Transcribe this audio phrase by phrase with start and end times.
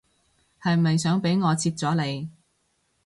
[0.63, 2.31] 係咪想俾我切咗你